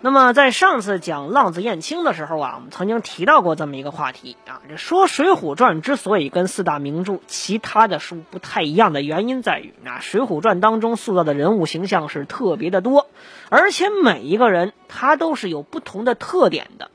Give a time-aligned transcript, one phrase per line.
[0.00, 4.62] 那么，在上次讲浪子燕青的时候啊，我们曾经提到过这么一个话题啊。
[4.68, 13.08] 这说《水浒传》之所以跟四大名著其他的书不太一样的原因在于，啊，《水浒传》当中塑造的人物形象是特别的多，
[13.48, 16.92] 而且每一个人他都是有不同的特点的。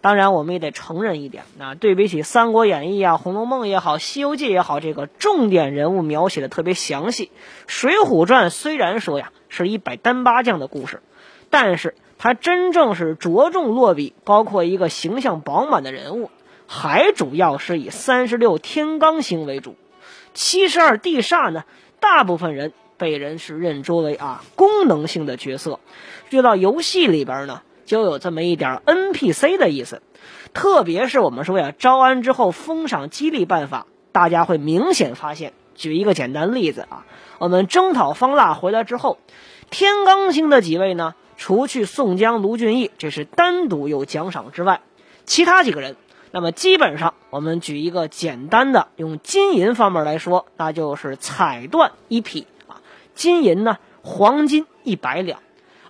[0.00, 7.26] 当然，我们也得承认一点，那对比起《三国演义》啊、《红楼梦》也好，《西游记》也好，这个重点人物描写的特别详细，
[7.66, 11.02] 《水浒传》虽然说呀是一百单八将的故事，
[11.50, 11.96] 但是。
[12.18, 16.30] 他真正是着重落笔，包括一个形象饱满的人物，
[16.66, 19.76] 还主要是以三十六天罡星为主，
[20.32, 21.64] 七十二地煞呢，
[22.00, 25.80] 大部分人被人是认作为啊功能性的角色，
[26.30, 30.00] 遇到游戏里边呢，就有这么一点 NPC 的意思，
[30.52, 35.52] 特别是我们说呀，招安之后封赏激励办法，大家会明显发现。
[35.74, 37.04] 举一个简单例子啊，
[37.38, 39.18] 我们征讨方腊回来之后，
[39.70, 41.16] 天罡星的几位呢？
[41.36, 44.80] 除去宋江、卢俊义，这是单独有奖赏之外，
[45.24, 45.96] 其他几个人，
[46.30, 52.80] 那么基本上我们举一个简单的，用金银方面来说，那就是彩缎一匹啊，
[53.14, 55.40] 金银呢，黄金一百两，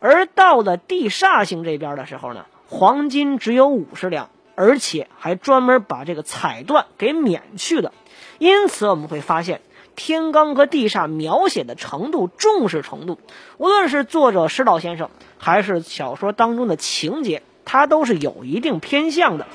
[0.01, 7.93] 而到了地煞星这边的时候呢，黄金只有五十两，而且还专门把这个彩缎给免去了，
[8.39, 9.61] 因此我们会发现。
[9.97, 13.19] 天罡和地煞描写的程度、重视程度，
[13.59, 19.47] 无论是作者石老先生，还是小说当中的情节，它都是有一定偏向的。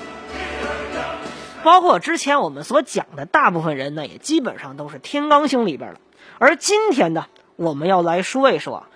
[1.62, 6.00] 包括之前我们所讲的大部分人呢，也基本上都是天罡星里边的。
[6.38, 7.26] 而今天呢，
[7.56, 8.86] 我们要来说一说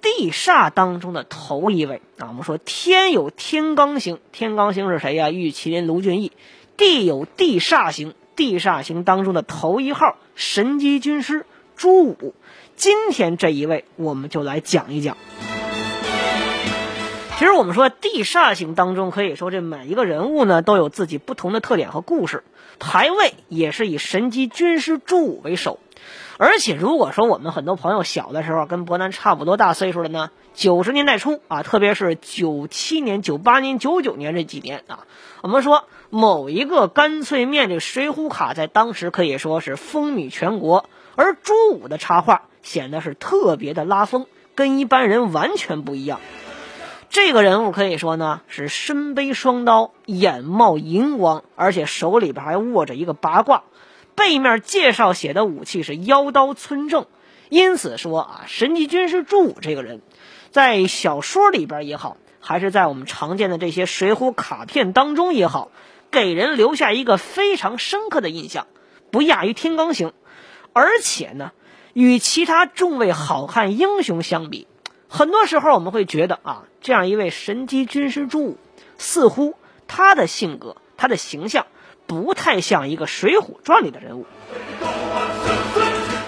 [0.00, 2.28] 地煞当中的头一位啊。
[2.28, 5.30] 我们说天有天罡星，天罡星是谁呀？
[5.30, 6.30] 玉麒麟卢俊义。
[6.76, 8.14] 地有地煞星。
[8.34, 11.44] 地煞星当中的头一号神机军师
[11.76, 12.34] 朱武，
[12.76, 15.16] 今天这一位我们就来讲一讲。
[17.38, 22.44] 其实我们说地煞星当中，可以说这每一个人物呢都有自己不同的特点和故事，
[22.78, 25.78] 排位也是以神机军师朱武为首。
[26.38, 35.06] 而且如果说我们很多朋友小的时候跟伯南差不多大岁数的呢，九十年代初啊，特别是九七年、九八年、九九年这几年啊，
[35.42, 35.84] 我们说。
[36.14, 40.84] 某一个干脆面这水浒卡在当时可以说是风靡全国，
[41.14, 46.20] 而朱武的插画显得是特别的拉风，跟一般人完全不一样。
[47.08, 53.62] 这个人物可以说呢是身背双刀，眼冒银光，而且手里边还握着一个八卦，
[54.14, 57.06] 背面介绍写的武器是腰刀村正。
[57.48, 60.02] 因此说啊，神级军师朱武这个人，
[60.50, 65.70] 在小说里边也好，还是在我们常见的这些水浒卡片当中也好。
[66.12, 68.66] 给人留下一个非常深刻的印象，
[69.10, 70.12] 不亚于天罡星，
[70.74, 71.52] 而且呢，
[71.94, 74.68] 与其他众位好汉英雄相比，
[75.08, 78.58] 很多时候我们会觉得啊，这样一位神机军师朱武，
[78.98, 79.54] 似乎
[79.88, 81.66] 他的性格、他的形象
[82.06, 84.26] 不太像一个《水浒传》里的人物。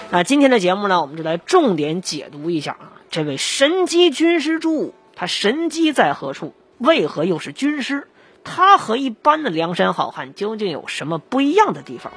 [0.09, 6.55] 那今天的节目呢，我们就来重点解读一下啊，这位神机军师朱武，他神机在何处？
[6.79, 8.07] 为何又是军师？
[8.45, 12.13] 他和一般的梁山好汉究竟有什么不一样的地方？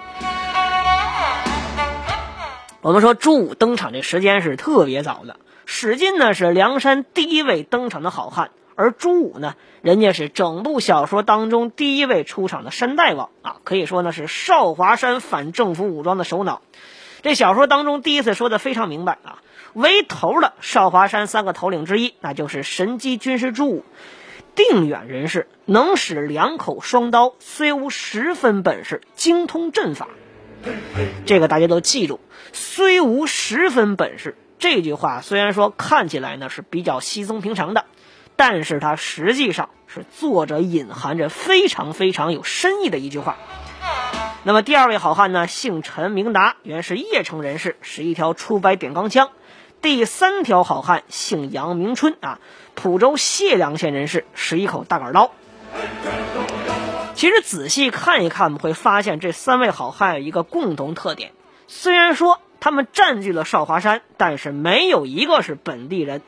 [2.81, 16.63] 我们说朱武登场这时间是特别早的，史进呢是梁山第一位登场的好汉，而朱武呢，人家是整部小说当中第一位出场的山大王啊，可以说呢是少华山反政府武装的首脑。
[17.23, 23.85] 这小说当中第一次说的非常明白啊，为头的少华山三个头领之一，那就是神机军师朱武。
[24.59, 30.09] 定远人士能使两口双刀，虽无十分本事，精通阵法。
[31.27, 32.19] 这个大家都记住，
[32.53, 37.85] 虽无十分本事这句话，虽然说看起来呢是比较稀松平常的，
[38.35, 43.37] 但是它实际上是作者隐含着非常非常有深意的一句话。
[44.43, 49.31] 那么第二位好汉呢，姓陈明达，原是邺城人士，使一条出白点钢枪。
[49.81, 52.41] 第三条好汉姓杨明春啊，
[52.79, 55.33] 蒲州解良县人士，使一口大杆刀。
[57.17, 61.33] 其实仔细看一看，我们会发现这三位好汉有一个共同特点：
[61.67, 66.23] 虽然说他们占据了少华山，但是没有一个是本地人。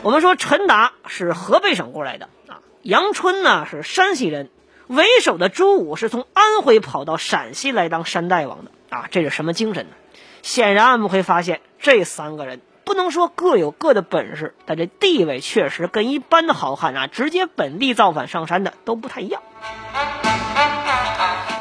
[0.00, 4.48] 我们说陈达是河北省过来的啊，杨春呢是山西人，
[4.86, 9.92] 为首的朱武是从安徽跑到陕西来当山大王的啊，这是什么精神呢？
[10.40, 19.42] 显然我们会发现这三个人不能说各有各的本事，但这地位确实跟一般的好汉啊，直接本地造反上山的都不太一样。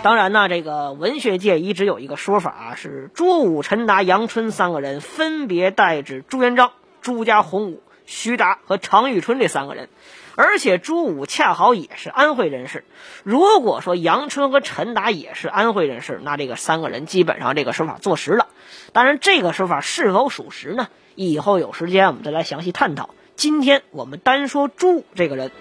[0.03, 9.89] 当然呢，这个文学界一直有一个说法啊，是朱武、陈达、杨春三个人分别代指朱元璋、朱家洪武、徐达和常遇春这三个人，
[10.35, 12.85] 而且朱武恰好也是安徽人士。
[13.23, 18.45] 如果说杨春和陈达也是安徽人士，那这个三个人基本上这个说法坐实了。
[18.93, 20.87] 当然，这个说法是否属实呢？
[21.15, 23.09] 以后有时间我们再来详细探讨。
[23.35, 25.51] 今天我们单说朱这个人。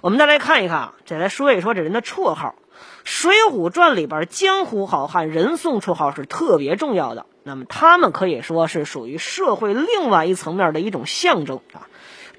[0.00, 2.56] 我们再来看一看啊，再来说一说这人的绰号，
[3.04, 7.26] 《水浒传》里边江湖好汉人送绰号是特别重要的。
[7.44, 11.86] 那么他们可以说是属于社会另外一层面的一种象征啊。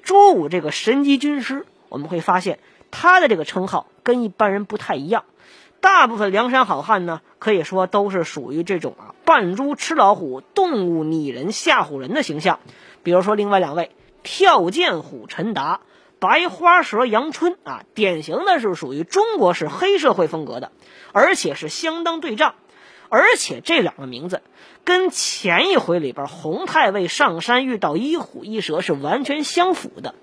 [0.02, 2.58] 朱武这个神级军师，我们会发现
[2.90, 5.24] 他的这个称号跟一般人不太一样。
[5.84, 12.58] 大部分梁山好汉呢，可以说都是属于这种啊扮猪吃老虎、动物拟人吓唬人的形象。
[13.02, 13.90] 比如说另外两位
[14.22, 15.82] 跳涧虎陈达。
[16.20, 20.72] 白花蛇杨春啊，典型的是属于中国式黑社会风格的，
[21.12, 22.54] 而且是相当对仗，
[23.10, 24.40] 而且这两个名字
[24.84, 30.14] 跟前一回里边洪太尉上山遇到一虎一蛇是完全相符的，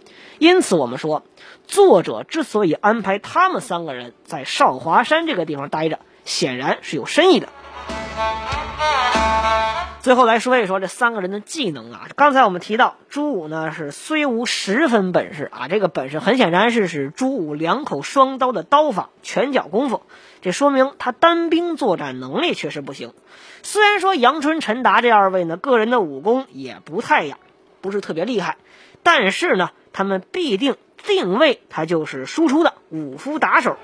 [0.41, 1.21] 因此我们说，
[1.67, 7.47] 作者之所以安排他们三个人在少华山这个地方待着，显然是有深意的。
[9.99, 12.07] 最后来说一说这三个人的技能啊。
[12.15, 20.01] 刚才我们提到朱武呢是虽无十分本事啊，这个本事很显然是使朱武两口双刀的刀法、拳脚功夫，
[20.41, 23.13] 这说明他单兵作战能力确实不行。
[23.61, 27.37] 虽然说杨春、陈达这二位呢个人的武功也不太呀，
[27.79, 28.57] 不是特别厉害，
[29.03, 33.77] 但是呢他们必定定位他就是输出的武夫打手。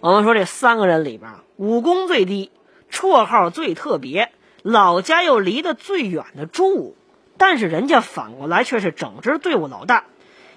[0.00, 2.50] 我们说这三个人里边，武功最低。
[2.92, 4.30] 绰号最特别，
[4.62, 6.96] 老家又离得最远的朱武，
[7.36, 10.04] 但是人家反过来却是整支队伍老大，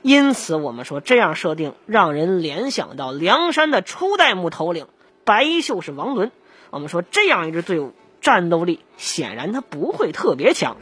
[0.04, 4.86] 因此我们说这样设定让人联想到梁山的初代木头领
[5.24, 6.32] 白衣秀士王伦。
[6.70, 10.78] 我们说这样一支队伍战斗力显然他不会特别强。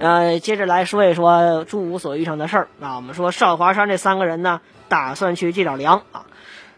[0.00, 6.24] 呃，接着来说一说朱武所遇上的事儿啊，我们说少华山这三个人呢，打算去借点粮啊。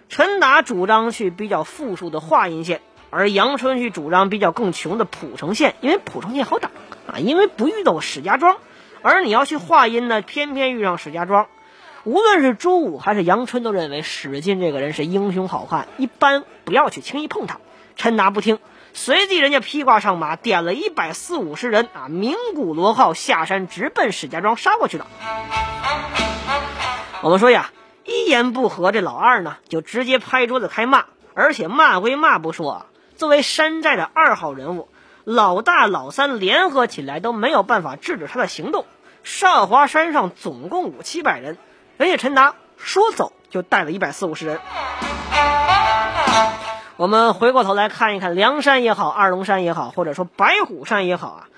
[0.09, 2.81] 陈达主张去比较富庶的华阴县，
[3.11, 6.73] 而杨春去主张比较更穷的蒲城县，因为蒲城县好打
[7.07, 8.57] 啊，因为不遇到史家庄，
[9.03, 11.47] 而你要去华阴呢，偏偏遇上史家庄。
[12.03, 17.61] 无论是朱武还是杨春都认为史进这个人是英雄好汉，一般不要去轻易碰他。
[17.95, 18.59] 陈达不听，
[18.95, 25.07] 随即人家披挂上马，点了一百四五十人啊，鸣鼓罗号下山，直奔史家庄杀过去了。
[27.23, 27.71] 我们说呀。
[28.05, 31.05] 一言不合，这老二呢就直接拍桌子开骂，
[31.35, 32.87] 而且骂归骂不说，
[33.17, 34.89] 作为山寨的二号人物，
[35.23, 38.87] 老大老三联合起来都没有办法制止他的行动。
[39.23, 41.59] 少华山上总共五七百人，
[41.97, 44.59] 人家陈达说走就带了一百四五十人。
[47.03, 51.49] 我们回过头来看一看梁山也好，二龙山也好，或者说白虎山也好啊。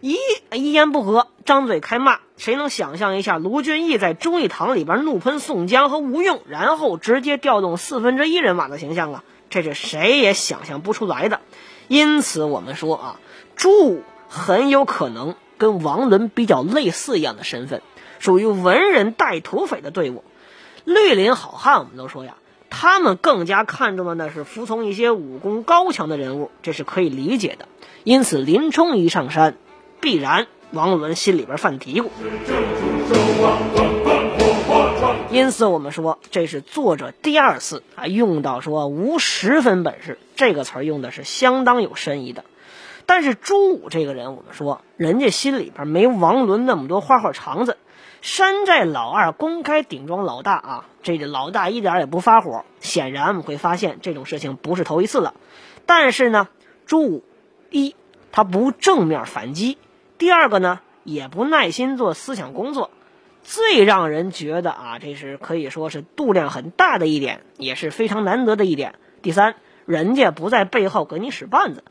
[0.00, 0.16] 一
[0.52, 9.24] 一言不合，张嘴开骂，谁能想象一下卢俊义在忠义堂里边怒喷宋江和吴用，然后直接调动四分之一人马的形象啊？
[9.50, 11.38] 这是谁也想象不出来的。
[11.86, 13.20] 因此，我们说啊，
[13.54, 17.82] 朱武很有可能跟王伦比较类似一样的身份，
[18.18, 20.24] 属于文人带土匪的队伍。
[20.82, 22.34] 绿林好汉，我们都说呀，
[22.70, 27.66] 他们更加看重的那是服从一些武功高强的人物，这是可以理解的。
[28.04, 29.56] 因此，林冲一上山。
[30.00, 32.08] 必然，王伦心里边犯嘀咕。
[35.30, 42.44] 因此，我们说这是作者第二次啊用到说无十分本事这个词儿，用的是相当有深意的。
[43.06, 47.76] 但是朱武这个人，我们说人家心里边没王伦那么多花花肠子。
[48.20, 52.64] 山寨老二公开顶撞老大啊，这个老大一点也不发火。
[52.80, 55.34] 显然我们会发现这种事情不是头一次了。
[55.86, 56.48] 但是呢，
[56.86, 57.24] 朱武
[57.70, 57.94] 一
[58.32, 59.78] 他不正面反击。
[60.18, 62.90] 第二个呢，也不耐心做思想工作，
[63.42, 68.96] 最让人觉得啊，这是可以说是度量很大的一点，也是非常难得的一点。
[69.22, 69.54] 第三，
[69.86, 71.84] 人家不在背后给你使绊子，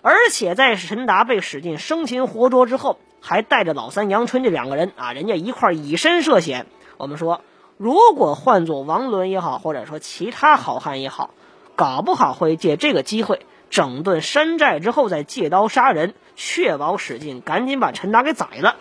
[0.00, 6.66] 而且在陈达被史进生擒活捉之后，还带着老三杨春这两个人啊，人家一块以身涉险。
[6.98, 7.40] 我们说，
[7.78, 11.30] 如果换做王伦也好，或者说其他好汉也好，
[11.76, 18.76] 搞不好会借这个机会整顿山寨之后再借刀杀人，确保史进赶紧把陈达给宰了。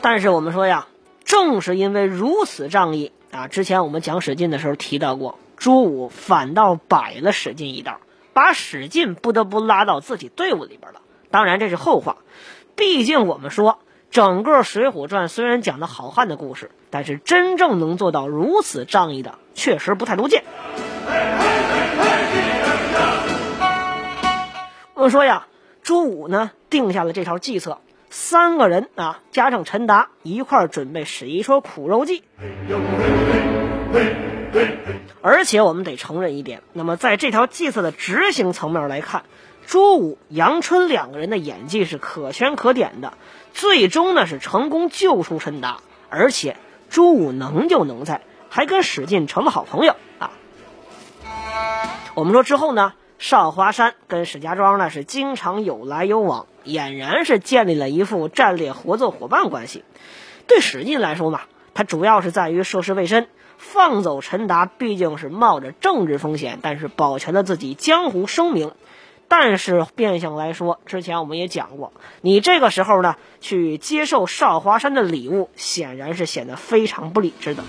[0.00, 0.86] 但是我们说呀，
[1.24, 7.98] 正是因为如此仗义啊，之前我们讲史进的时候提到过，朱武反倒摆了史进一道，
[8.32, 11.00] 把史进不得不拉到自己队伍里边了。
[11.34, 12.18] 当然这是后话，
[12.76, 13.80] 毕竟我们说。
[14.12, 20.44] 整个《水浒传》虽然讲的好汉的故事，但是真正能做到如此仗义的，确实不太多见。
[24.94, 25.48] 我们说呀，
[25.82, 32.22] 朱武呢定下了这套计策，三个人啊加上陈达一块儿准备使一出苦肉计。
[35.20, 39.24] 而且我们得承认一点，那么在这条计策的执行层面来看。
[39.66, 43.14] 朱武、杨春两个人的演技是可圈可点的，
[43.52, 45.78] 最终呢是成功救出陈达，
[46.10, 46.56] 而且
[46.90, 50.30] 朱武能就能在，还跟史进成了好朋友啊。
[52.14, 59.82] 我们说之后呢，少华山跟史家庄呢是经常有来有往，俨然是建立了一副战略合作伙伴关系。
[60.46, 61.40] 对史进来说嘛，
[61.72, 68.72] 他主要是在于涉世未深，放走陈达毕竟是冒着政治风险，但是保全了自己江湖声名。
[69.28, 77.64] 但是变相来说，之前我们也讲过，你这个时候呢去接受少华山的礼物，显然是显得非常不理智的。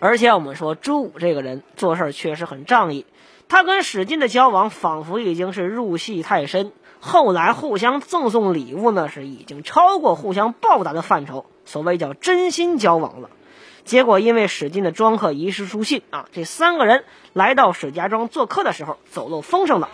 [0.00, 3.06] 而且我们说朱武这个人做事确实很仗义，
[3.48, 13.30] 他跟史进的交往仿佛已经是入戏太深，后来互相赠送礼物呢是已经超过互相报答的范畴，所谓叫真心交往了。
[13.84, 19.88] 结果因为史进的庄客遗失书信啊，这三个人来到史家庄做客的时候走漏风声了。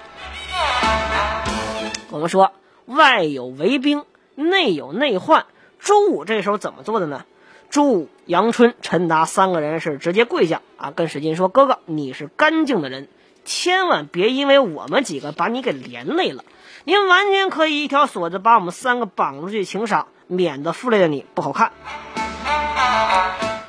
[2.10, 2.52] 我们说
[2.86, 4.04] 外有围兵，
[4.34, 5.46] 内有内患。
[5.78, 7.24] 朱武这时候怎么做的呢？
[7.70, 13.08] 朱武、杨春、陈达三个人是直接跪下啊，跟史进说：“哥哥，你是干净的人，
[13.44, 16.44] 千万别因为我们几个把你给连累了。
[16.84, 21.72] 您完全可以一条锁子把我们三个绑出去请赏，免得负累了你不好看。”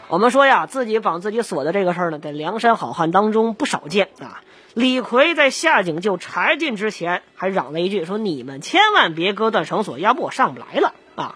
[0.10, 4.42] 我们说呀，自己绑自己锁的这个事儿呢，在梁山好汉当中不少见啊。
[4.74, 11.36] 李逵在下井救柴进之前，还嚷了一句说：“你们千万别割断绳索，要不我上不来了啊。”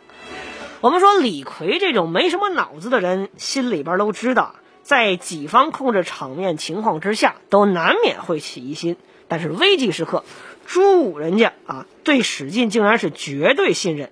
[0.82, 8.98] 我们说李逵这种没什么脑子的人，心里边都知道，在己方控制场面情况之下，都难免会起疑心。
[9.28, 10.24] 但是危急时刻，
[10.66, 14.10] 朱武人家啊，对史进竟然是绝对信任，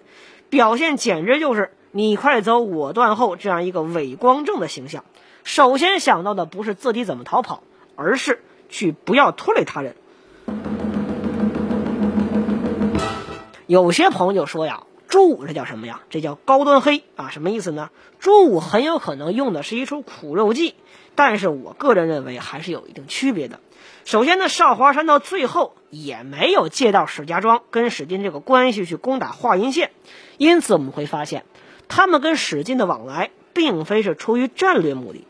[0.51, 1.71] 表现简直就是。
[1.93, 5.03] 你快走，我断后，这样一个伪光正的形象，
[5.43, 7.63] 首先想到的不是自己怎么逃跑，
[7.97, 9.97] 而是去不要拖累他人。
[13.67, 15.99] 有些朋友就说呀，朱武这叫什么呀？
[16.09, 17.29] 这叫高端黑啊？
[17.29, 17.89] 什么意思呢？
[18.19, 20.75] 朱武很有可能用的是一出苦肉计，
[21.15, 23.59] 但是我个人认为还是有一定区别的。
[24.05, 29.91] 首先呢，少华山到最后也没有借到史家庄跟史进这个关系去攻打华阴县，
[30.37, 31.43] 因此我们会发现。
[31.93, 35.27] 他们跟史进的往来，并非是出于战略目的。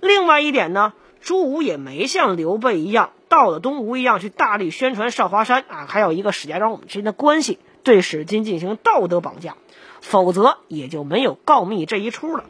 [0.00, 9.56] 另外一点呢，朱武也没像刘备一样，到了东吴一样去大力宣传少华山啊，还有一个史家庄我们之间的关系，对史进进行道德绑架，
[10.00, 12.44] 否则也就没有告密这一出了。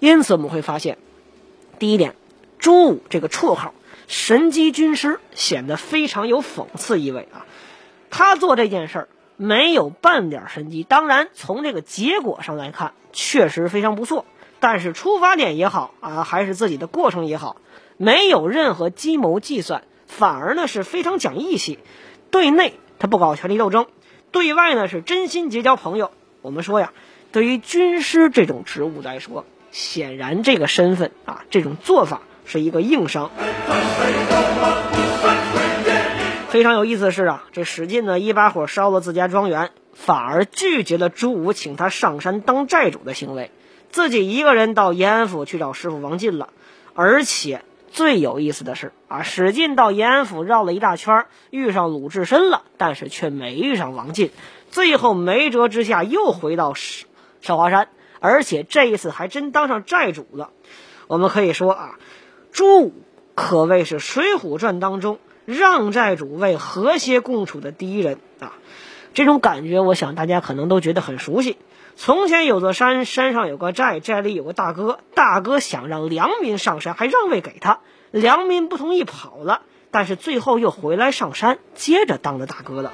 [0.00, 0.98] 因此我们会发现，
[1.78, 2.16] 第一点，
[2.58, 3.72] 朱武这个绰号
[4.08, 7.46] “神机军师”显得非常有讽刺意味啊。
[8.10, 9.08] 他做这件事儿。
[9.38, 14.26] 没有半点神机，当然从这个结果上来看，确实非常不错。
[14.60, 17.56] 但是出发点也好啊，还是自己的过程也好，
[17.96, 21.78] 没有任何计谋计算，反而呢是非常讲义气。
[22.32, 23.86] 对内他不搞权力斗争，
[24.32, 26.10] 对外呢是真心结交朋友。
[26.42, 26.92] 我们说呀，
[27.30, 33.30] 对于军师这种职务来说，显然这个身份啊，这种做法是一个硬伤。
[36.48, 43.50] 非常有意思的是啊，这史进呢一把火烧了自家庄园，反而拒绝了朱武请他上山当寨主的行为，
[43.90, 46.48] 自己一个人到延安府去找师傅王进了。
[46.94, 47.62] 而且
[47.92, 54.30] 最有意思的是啊，史进到延安府绕了一大圈，遇上鲁智深了，但是却没遇上王进。
[54.70, 57.06] 最后没辙之下，又回到少
[57.42, 57.88] 少华山，
[58.20, 60.48] 而且这一次还真当上寨主了。
[61.08, 61.98] 我们可以说啊，
[62.52, 62.94] 朱武
[63.34, 65.18] 可谓是《水浒传》当中。
[65.48, 68.52] 让寨主为和谐共处的第一人啊，
[69.14, 71.56] 这种感觉，我想大家可能都觉得很熟悉。
[71.96, 82.92] 从前有座山，山上有个寨，寨里有个大哥，大哥想让良民上山，还让位给他，良民不同意跑了，但是最后又回来上山，接着当了大哥了。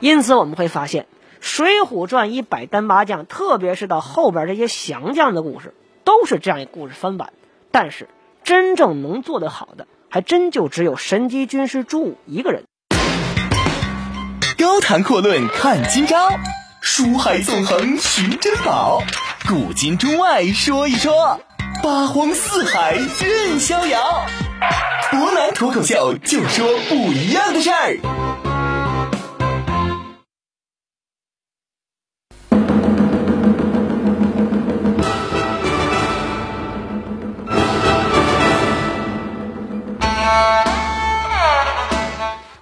[0.00, 1.04] 因此我们会发现，
[1.38, 7.32] 《水浒传》一百单八将，特别是到后边这些降将的故事，都是这样一个故事翻版。
[7.70, 8.08] 但是
[8.42, 12.64] 真正能做得好的，还真就只有神机军师朱武一个人。
[14.58, 16.16] 高谈阔论看今朝，
[16.82, 19.04] 书海纵横寻珍宝，
[19.48, 21.40] 古今中外说一说，
[21.80, 24.26] 八荒四海任逍遥。
[25.12, 28.49] 博南脱口秀就说不一样的事儿。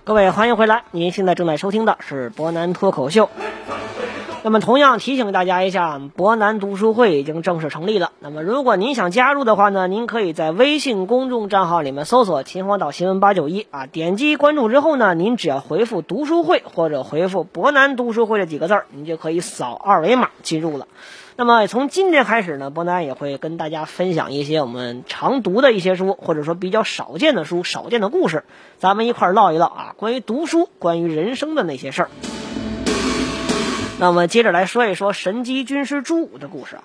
[0.08, 0.82] 各位，欢迎回来！
[0.92, 3.28] 您现在正在收听的是博南脱口秀。
[4.48, 8.12] 那么，同样提醒大家一下，博南读书会已经正式成立了。
[8.18, 20.88] 那么，如果您想加入的话呢，您可以在微信公众账号里面搜索“秦皇岛新闻八九一”啊，点击关注之后呢，您只要回复“读书会”或者回复“博南读书会”这几个字儿，您就可以扫二维码进入了。
[21.36, 28.44] 那么从今天开始呢，博南也会跟大家分享一些我们常读的一些书，或者说比较少见的书、少见的故事，
[28.78, 32.08] 咱们一块儿唠一唠啊，关于读书、关于人生的那些事儿。
[34.00, 36.84] 那我们接着来说一说神机军师朱武的故事啊。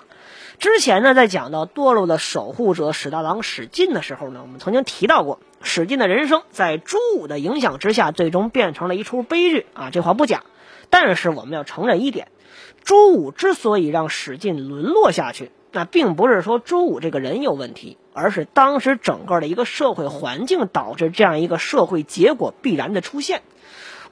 [0.58, 10.42] 之前呢，在讲到堕落的守护者史大郎史进的时候呢，我们曾经提到过，史进的人生在朱武的影响之下，最终变成了一出悲剧啊，这话不假。
[10.90, 12.30] 但是我们要承认一点。
[12.84, 23.44] 朱武之所以让史进沦落下去，那并不是说朱武这个人有问题，而是当时整个的一个社会环境导致这样一个社会结果必然的出现。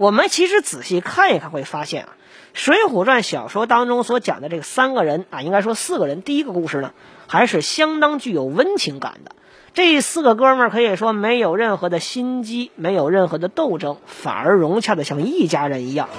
[0.01, 2.10] 我们其实仔细看一看，会发现啊，
[2.53, 6.91] 《水浒传》小说当中所讲的这个三个人啊，应该说四个人，第一个故事呢，
[7.27, 9.36] 还是相当具有温情感的。
[9.75, 16.10] 这四个哥们儿可以说没有任何的心机，没有任何的斗争，反而融洽的像一家人一样。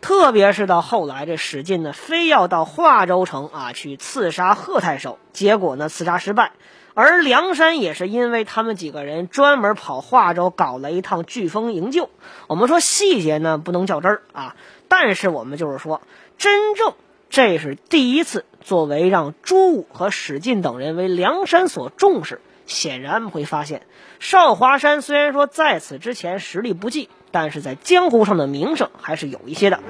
[0.00, 6.50] 特别是到后来，这史进呢，非要到华州城啊去刺杀贺太守，结果呢，刺杀失败。
[6.94, 12.08] 而梁山也是因为他们几个人专门跑华州搞了一趟飓风营救。
[12.46, 14.56] 我们说细节呢不能较真儿啊，
[14.88, 16.00] 但是我们就是说，
[16.38, 16.94] 真正
[17.28, 22.40] 这是第一次，作为让朱武和史进等人为梁山所重视。
[22.66, 23.82] 显然会发现，
[24.20, 27.10] 少华山虽然说在此之前实力不济。
[27.34, 29.80] 但是在江湖上的名声还是有一些的。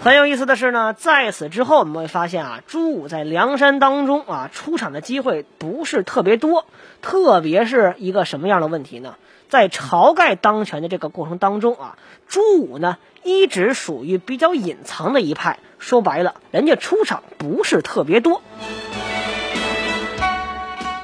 [0.00, 6.66] 很有意思的是呢，在此之后我们会发现啊，朱武在梁山当中啊出场的机会不是特别多，
[7.00, 9.14] 特别是一个什么样的问题呢？
[9.48, 18.42] 在晁盖当权的这个过程当中啊，朱武呢一直属于比较隐藏的一派，说白了，人家出场不是特别多。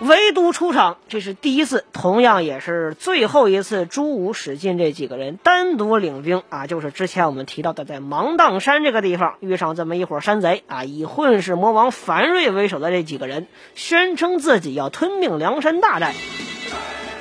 [0.07, 3.87] 唯独出场，这是第一次，同样也是最后一次。
[3.87, 16.15] 朱武、史进这几个人单独领兵啊，就是之前我们提到的，在芒砀山这个地方遇上这么一伙山贼啊，以混世魔王樊瑞为首的这几个人，宣称自己要吞并梁山大寨。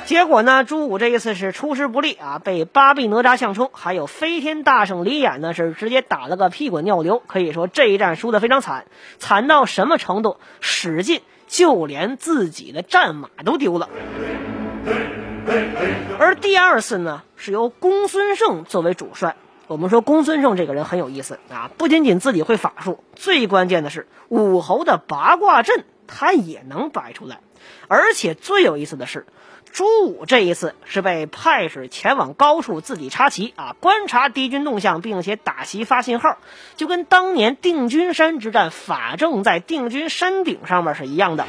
[0.05, 7.23] 结果呢，朱武这一次是出师不利啊，被八臂哪吒相冲还有飞天大圣李眼呢，是直接打了个屁滚尿流。
[7.25, 8.85] 可以说这一战输得非常惨，
[9.17, 10.37] 惨到什么程度？
[10.61, 11.21] 史进。
[11.47, 13.89] 就连自己的战马都丢了，
[16.19, 19.35] 而第二次呢，是由公孙胜作为主帅。
[19.67, 27.39] 我们说公孙胜这个人很有意思啊，不仅仅自己会法术，最关键的是武侯的八卦阵他也能摆出来，
[27.87, 29.25] 而且最有意思的是。
[29.75, 36.37] 朱武这一次是被派使前往高处自己插旗啊，观察敌军动向，并且打旗发信号，
[36.77, 41.45] 就跟当年定军山之战法正在定军山顶上面是一样的。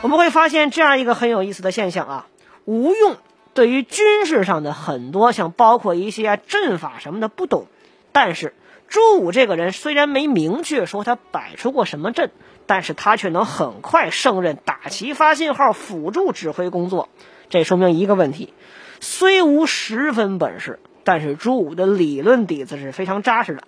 [0.00, 2.26] 我们会发现这样一个很有意思的现象啊，
[2.64, 3.18] 吴用
[3.52, 7.66] 对于军事上的很多像包括一些阵法什么的不懂，
[8.12, 8.54] 但是
[8.88, 12.30] 朱武这个人虽然没明确说他摆出过什么阵。
[12.66, 17.08] 但是他却能很快胜任打旗发信号、辅助指挥工作，
[17.50, 18.54] 这说明一个问题：
[19.00, 23.64] 虽无十分本事，但是朱武的理论底子是非常扎实的。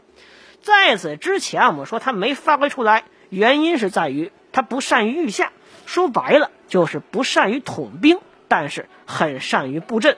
[0.62, 5.52] 在此之前，我们说他没发挥出来，原因是在于他不善于御下，
[5.84, 10.16] 说白了就是不善于统兵，但是很善于布阵。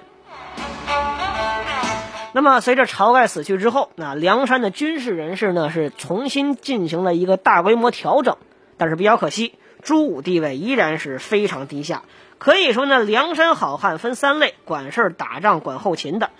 [2.32, 8.36] 那么，随着晁盖死去之后，那梁山的军事人士呢是重新进行了一个大规模调整。
[8.78, 12.04] 但是比较可惜，朱武地位依然是非常低下。
[12.38, 16.30] 可以说呢，梁山好汉分三类：管事儿、打仗、管后勤的。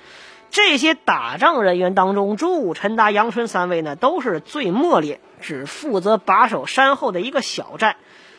[0.51, 7.96] 这些打仗人员当中，朱武、陈达、杨春三位呢，都是最末列，只负责把守山后的一个小寨。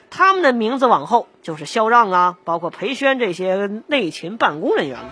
[0.09, 5.09] 他们的名字往后就是萧让啊，包括裴宣这些内勤办公人员了。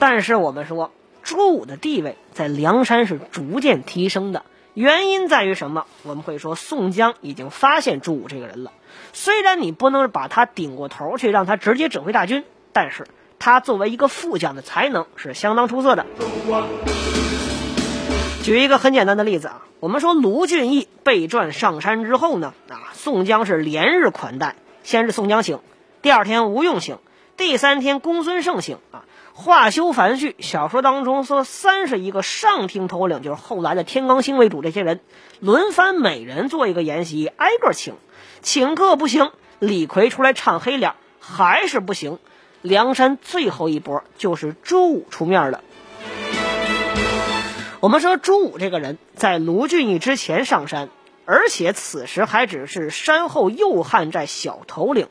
[0.00, 0.90] 但是我们说，
[1.22, 4.42] 朱武的地位在梁山是逐渐提升的。
[4.74, 5.84] 原因在于什么？
[6.02, 8.72] 我们会说宋江已经发现朱武这个人了。
[9.12, 13.06] 虽然你不能把他顶过头去，让他直接指挥大军，但是
[13.38, 16.06] 他作为一个副将的才能是相当出色的。
[18.42, 25.60] 举一个很简单的例子啊，我们说卢俊义被传上山之后呢，啊，宋江是连日款待，先是宋江醒，
[26.00, 26.96] 第二天吴用醒，
[27.36, 29.04] 第三天公孙胜醒啊。
[29.34, 35.00] 话休繁序，小说当中说三十一个上厅头领，就是后来的天罡星为主这些人，
[35.40, 37.94] 轮番每人做一个筵席，挨个请。
[38.42, 42.18] 请客不行，李逵出来唱黑脸，还是不行。
[42.60, 45.62] 梁山最后一波就是朱武出面了。
[47.80, 50.90] 我们说朱武这个人，在卢俊义之前上山，
[51.24, 55.08] 而且此时还只是山后右汉寨小头领。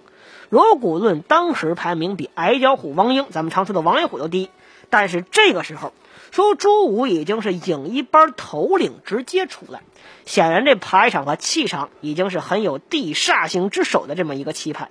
[0.52, 4.50] 如果论当时排名，比矮脚虎王英，咱们常说的王爷虎都低。
[4.90, 5.94] 但是这个时候，
[6.32, 9.80] 说朱武已经是影一班头领直接出来，
[10.26, 14.90] 显然这排场和气场已经是很有地煞星之首的这么一个气派，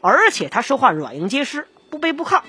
[0.00, 2.40] 而且他说话软硬皆施，不卑不亢。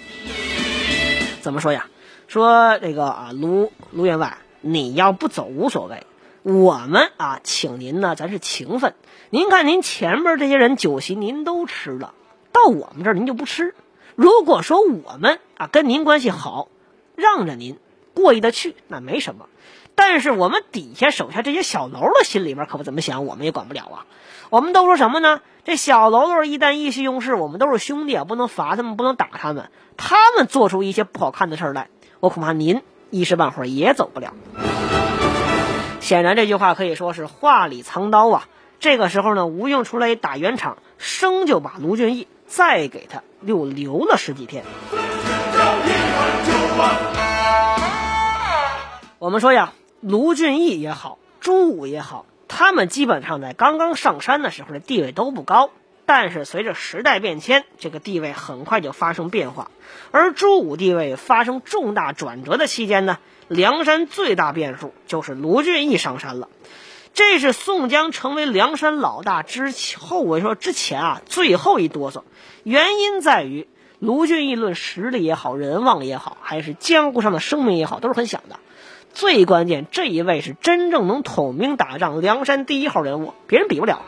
[1.42, 1.86] 怎么说呀？
[2.28, 6.08] 说这个啊，卢卢员外，你要不走无所谓，
[6.42, 8.96] 我们啊，请您呢，咱是情分。
[9.30, 12.16] 您看您前面这些人酒席您都吃了。
[12.58, 13.76] 到我们这儿您就不吃。
[14.16, 16.70] 如果说我们啊跟您关系好，
[17.16, 17.78] 让着您
[18.16, 19.46] 过意得去，那没什么。
[19.94, 24.06] 但是我们底下手下这些小喽啰心里边可不怎么想，我们也管不了啊。
[24.50, 25.42] 我们都说什么呢？
[25.66, 29.70] 这小喽啰一旦意气用事，我们都是兄弟啊，不能罚他们，不能打他们。
[29.98, 31.90] 他们做出一些不好看的事儿来，
[32.20, 34.34] 我恐怕您一时半会儿也走不了。
[36.00, 38.48] 显然这句话可以说是话里藏刀啊。
[38.80, 42.28] 这个时候呢，吴用出来打圆场，生就把卢俊义。
[42.48, 44.64] 再给他又留了十几天。
[49.20, 55.70] 我们说呀，卢俊义也好，朱武也好，他们基本上在刚刚上山的时候的地位都不高。
[56.06, 59.70] 但是随着时代变迁，这个地位很快就发生变化。
[60.12, 63.18] 而朱武地位发生重大转折的期间呢，
[63.50, 66.48] 梁山最大变数就是卢俊义上山了。
[67.18, 72.22] 这是宋江成为梁山老大之后，我说之前啊，最后一哆嗦。
[72.62, 78.60] 原因在于卢俊义论实力也好，人望也好，还是江湖上的声名也好，都是很响的。
[79.16, 84.04] 最关键，这一位是真正能统兵打仗、梁山第一号人物，别人比不了。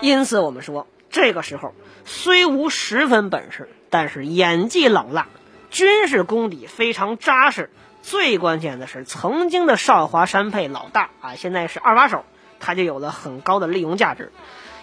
[0.00, 1.74] 因此，我们说这个时候
[2.06, 5.28] 虽无十分本事，但是演技老辣，
[5.68, 7.68] 军事功底非常扎实。
[8.02, 12.24] 最关键的是，曾经的少华山配老大啊，现在是二把手，
[12.60, 14.32] 他就有了很高的利用价值。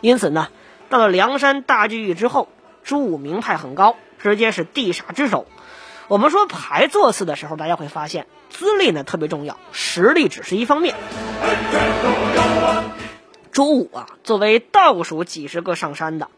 [0.01, 0.49] 因此呢，
[0.89, 2.49] 到了梁山大聚义之后，
[2.83, 5.47] 朱武名派很高，直接是地煞之首。
[6.07, 10.95] 我们说排座次的时候，大家会发现资历呢特别重要，实力只是一方面。
[13.51, 16.29] 朱武啊，作为倒数几十个上山的，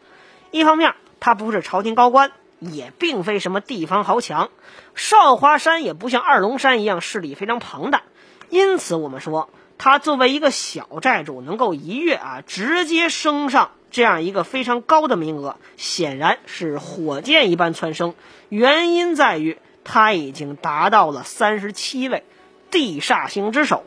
[0.50, 2.32] 一方面他不是朝廷高官。
[2.60, 4.50] 也并非什么地方豪强，
[4.94, 8.02] 少华山也不像二龙山一样势力非常庞大，
[8.48, 18.14] 因此我们说他作为一个小寨主，能够一跃啊直接升上这样一个非常高的名额，显然是火箭一般蹿升。
[18.48, 22.24] 原因在于他已经达到了三十七位
[22.70, 23.84] 地煞星之首，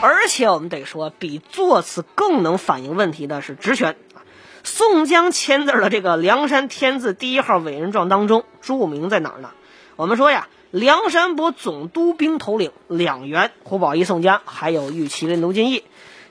[0.00, 3.96] 而且我们得说，比座次更能反映问题的是职权。
[4.64, 9.50] 宋江签字的这个梁山天字第一号委任状当中，注明在哪儿呢？
[9.96, 15.84] 我们说呀，梁山泊总督兵头领两员，胡宝义、宋江，还有玉麒麟卢俊义，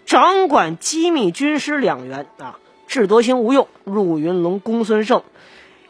[0.05, 5.23] 掌管机密军师两员啊，智多星吴用、入云龙公孙胜，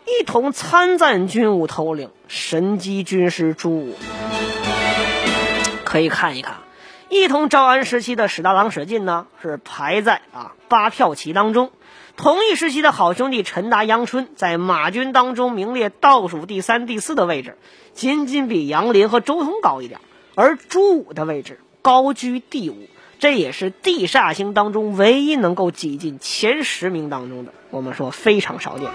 [0.06, 3.96] 一同参赞军务头领神机军师朱武。
[5.84, 6.56] 可以看一看，
[7.10, 11.72] 一同招安时期的史大郎史进呢，是排在啊八票旗当中。
[12.22, 17.58] 同一时期的好兄弟陈达、杨春，在马军当中名列倒数第三、第四的位置，
[17.94, 20.00] 仅仅比杨林和周通高一点。
[20.36, 27.54] 而朱武的位置高居第五，这也是地煞星当中唯一能够挤进前十名当中的。
[27.72, 28.88] 我们说非常少见。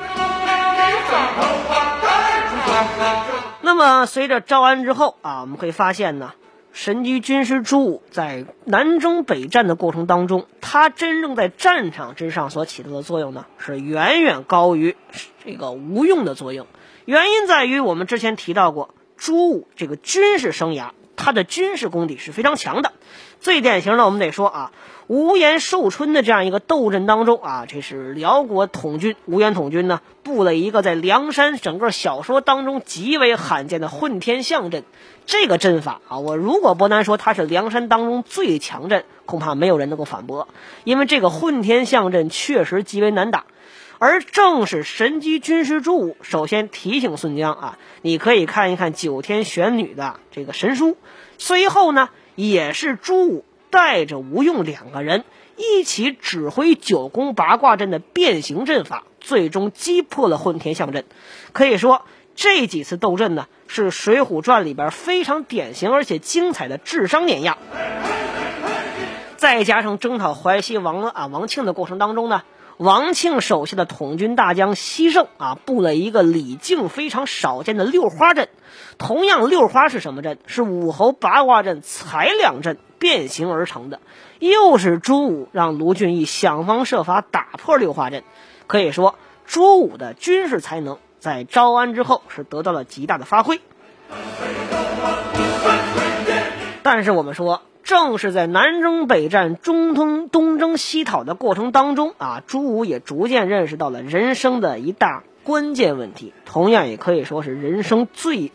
[3.60, 6.32] 那么随着招安之后啊，我们会发现呢。
[6.76, 14.94] 神机军师朱武在南征北战的过程当中，他真正在战场之上所起到的作用呢，是远远高于
[15.42, 16.66] 这个无用的作用。
[17.06, 22.92] 原因在于我们之前提到过，朱武这个军事生涯，他的军事功底是非常强的。
[23.40, 24.72] 最典型的，我们得说啊，
[25.08, 34.82] 无颜寿春的这样一个斗阵当中啊，这是辽国统军无颜统军呢布了一个在梁山整个小说当中极为罕见的混天象阵。
[35.24, 40.48] 这个阵法啊，我如果不难说它是梁山当中最强阵，恐怕没有人能够反驳，
[40.84, 43.44] 因为这个混天象阵确实极为难打。
[43.98, 50.96] 而正是神机军师朱武首先提醒孙江啊，你可以看一看九天玄女的这个神书。
[51.38, 55.24] 随后呢，也是朱武带着吴用两个人
[55.56, 61.04] 一起指挥九宫八卦阵的变形阵法，最终击破了混天象阵。
[61.52, 62.02] 可以说，
[62.34, 67.58] 这几次斗阵呢，是《水浒传》里边非常典型而且精彩的智商碾压。
[69.36, 72.42] 再加上征讨淮西王啊王庆的过程当中呢。
[72.78, 78.48] 王庆手下的统军大将西胜啊，布了一个李靖非常少见的六花阵。
[78.98, 80.36] 同样，六花是什么阵？
[80.46, 84.00] 是武侯八卦阵才两阵变形而成的。
[84.40, 88.24] 又是朱武让卢俊义想方设法打破六花阵。
[88.66, 93.60] 可以说，朱武的军事才能在招安之后是得到了极大的发挥。
[96.82, 97.62] 但是我们说。
[97.86, 108.50] 正是在南征北战、中通东征西讨的过程当中啊，朱武也逐渐认识到了人生的一大关键问题，同样也可以说是人生最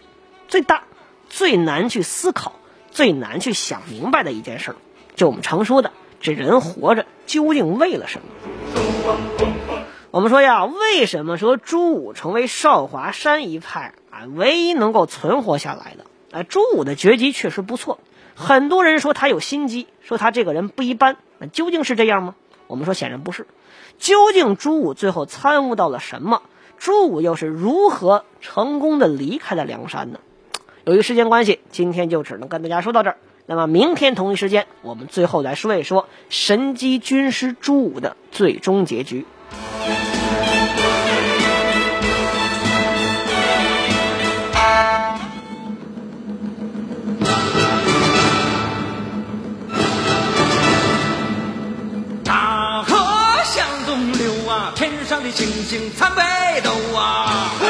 [0.49, 0.83] 最大、
[1.29, 4.75] 最难去思考、最难去想明白的一件事。
[5.15, 9.15] 就我们常说的，这人活着究竟为了什么？
[10.11, 16.05] 我们说呀，为什么说朱武成为少华山一派啊唯一能够存活下来的？
[16.31, 17.97] 哎，朱武的绝技确实不错。
[18.41, 22.35] 很多人说他有心机，说他这个人不一般，那究竟是这样吗？
[22.65, 23.45] 我们说显然不是。
[23.99, 26.41] 究竟朱武最后参悟到了什么？
[26.79, 30.19] 朱武又是如何成功的离开了梁山呢？
[30.83, 33.17] 由于时间关系，今天就只能跟大家说到这儿。
[33.45, 39.25] 那么明天同一时间，我们最后来说一说神机军师朱武的最终结局。
[54.75, 56.21] 天上的星星参北
[56.61, 57.67] 斗啊，嘿，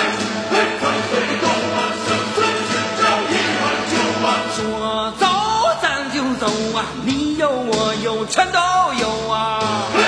[0.50, 2.38] 嘿参北斗啊，生孙
[2.70, 4.28] 只招一碗酒啊。
[4.56, 4.60] 说
[5.20, 5.26] 走
[5.82, 6.46] 咱就走
[6.78, 8.60] 啊，你有我有全都
[9.00, 9.60] 有啊，
[9.94, 10.00] 嘿，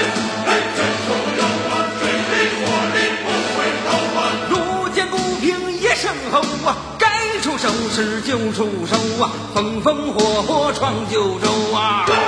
[0.46, 2.02] 嘿全都有啊，水
[2.32, 2.62] 里火
[2.94, 3.26] 里不
[3.56, 4.22] 会倒啊。
[4.50, 4.54] 路
[4.90, 7.08] 见不平一声吼啊，该
[7.42, 12.20] 出手时就出手啊，风风火火闯九州啊，该出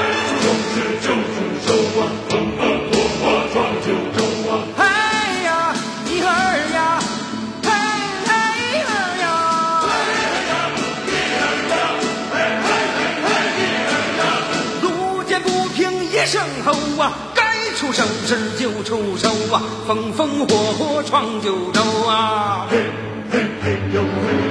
[0.44, 2.04] 手时就出手啊。
[17.96, 22.68] 生事就出手啊，风风火火闯九州啊。
[22.70, 22.78] 嘿
[23.32, 24.46] 嘿嘿呦嘿。